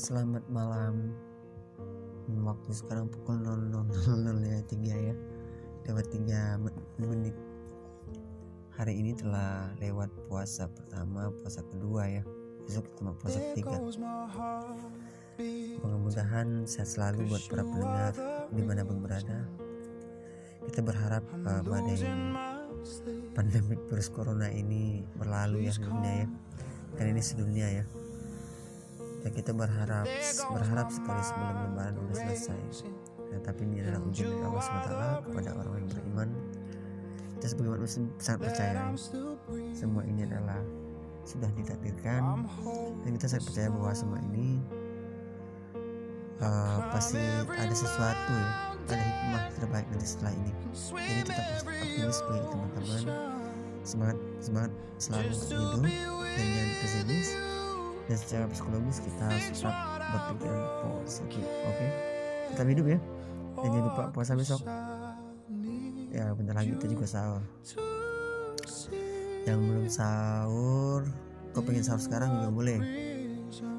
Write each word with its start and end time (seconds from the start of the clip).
selamat 0.00 0.48
malam. 0.48 1.12
Waktu 2.40 2.72
sekarang 2.72 3.12
pukul 3.12 3.44
00.00 3.44 4.48
ya 4.48 4.58
3 4.64 5.08
ya. 5.12 5.14
Lewat 5.84 6.06
3 6.08 6.56
menit. 7.04 7.36
Hari 8.80 8.96
ini 8.96 9.12
telah 9.12 9.68
lewat 9.76 10.08
puasa 10.24 10.72
pertama 10.72 11.28
puasa 11.44 11.60
kedua 11.68 12.08
ya. 12.08 12.24
Besok 12.64 12.88
kita 12.96 13.12
puasa 13.12 13.38
ketiga. 13.52 13.76
mudah-mudahan 15.84 16.68
sehat 16.68 16.96
selalu 16.96 17.32
buat 17.32 17.44
para 17.48 17.64
pendengar 17.64 18.12
di 18.52 18.62
mana 18.64 18.84
pun 18.84 19.00
berada. 19.04 19.48
kita 20.68 20.84
berharap 20.84 21.24
uh, 21.48 21.64
badai 21.64 21.96
pandemik 23.32 23.80
virus 23.88 24.12
corona 24.12 24.52
ini 24.52 25.00
berlalu 25.16 25.64
ya 25.64 25.72
dunia 25.80 26.12
ya. 26.24 26.28
kan 27.00 27.06
ini 27.08 27.22
sedunia 27.24 27.66
ya 27.80 27.84
dan 29.20 29.30
kita 29.36 29.52
berharap 29.52 30.06
berharap 30.52 30.88
sekali 30.88 31.22
sebelum 31.22 31.56
lebaran 31.70 31.94
sudah 31.96 32.16
selesai. 32.16 32.60
Ya, 33.30 33.38
tapi 33.46 33.62
ini 33.68 33.84
adalah 33.84 34.00
ujian 34.10 34.26
dari 34.26 34.42
Allah 34.42 34.62
SWT 34.64 34.92
kepada 35.30 35.50
orang 35.54 35.74
yang 35.78 35.88
beriman. 35.92 36.28
Kita 37.38 37.46
sebagai 37.56 37.70
manusia 37.78 38.00
sangat 38.18 38.40
percaya. 38.50 38.80
Semua 39.72 40.02
ini 40.04 40.26
adalah 40.26 40.60
sudah 41.28 41.50
ditakdirkan. 41.54 42.48
Dan 43.06 43.10
kita 43.16 43.26
sangat 43.30 43.44
percaya 43.48 43.68
bahwa 43.70 43.92
semua 43.94 44.18
ini 44.32 44.58
uh, 46.42 46.80
pasti 46.90 47.20
ada 47.54 47.74
sesuatu 47.76 48.34
ya. 48.34 48.50
Ada 48.90 48.98
hikmah 49.06 49.44
terbaik 49.54 49.86
nanti 49.94 50.06
setelah 50.10 50.34
ini. 50.34 50.52
Jadi 50.74 51.20
tetap 51.22 51.46
optimis 51.62 52.18
bagi 52.26 52.46
teman-teman. 52.50 53.02
Semangat 53.86 54.18
semangat 54.42 54.72
selalu 54.98 55.30
hidup 55.30 55.80
dan 56.20 56.46
jangan 56.50 56.70
pesimis 56.82 57.28
dan 58.10 58.18
secara 58.18 58.44
psikologis 58.50 58.98
kita 59.06 59.22
harus 59.22 59.46
tetap 59.54 60.02
berpikiran 60.10 60.62
positif 61.06 61.46
oke? 61.46 61.78
Okay? 61.78 61.90
tetap 62.50 62.66
hidup 62.66 62.86
ya? 62.90 62.98
Dan 63.62 63.68
jangan 63.70 63.86
lupa 63.86 64.02
puasa 64.10 64.32
besok. 64.34 64.60
Ya 66.10 66.34
bentar 66.34 66.58
lagi 66.58 66.74
kita 66.74 66.90
juga 66.90 67.06
sahur. 67.06 67.42
Yang 69.46 69.58
belum 69.62 69.86
sahur 69.86 71.00
kok 71.54 71.62
pengen 71.62 71.86
sahur 71.86 72.02
sekarang 72.02 72.34
juga 72.34 72.50
boleh. 72.50 72.78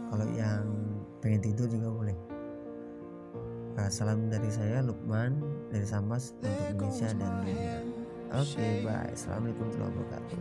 Kalau 0.07 0.27
yang 0.31 0.63
pengen 1.19 1.43
tidur 1.43 1.67
juga 1.67 1.91
boleh. 1.91 2.17
Nah, 3.75 3.87
salam 3.91 4.31
dari 4.31 4.47
saya 4.47 4.79
Lukman 4.79 5.43
dari 5.75 5.83
Sambas 5.83 6.35
untuk 6.39 6.55
Indonesia 6.71 7.07
dan 7.19 7.31
dunia. 7.43 7.83
Oke 8.31 8.55
okay, 8.55 8.71
bye. 8.87 9.11
Assalamualaikum 9.11 9.67
warahmatullahi 9.75 9.91
wabarakatuh. 9.91 10.39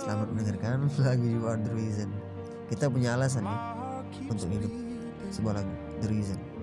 Selamat 0.00 0.28
mendengarkan 0.32 0.78
lagu 1.04 1.26
You 1.28 1.44
Are 1.44 1.60
The 1.60 1.72
Reason 1.76 2.37
kita 2.68 2.86
punya 2.92 3.16
alasan 3.16 3.44
ya 3.44 3.56
untuk 4.28 4.48
hidup. 4.52 4.72
Sebuah 5.28 5.60
lagu 5.60 5.72
The 6.00 6.08
Reason 6.08 6.57